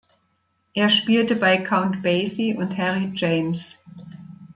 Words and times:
Er 0.73 0.89
spielte 0.89 1.35
bei 1.35 1.59
Count 1.59 2.01
Basie 2.01 2.55
und 2.55 2.75
Harry 2.75 3.11
James. 3.13 3.77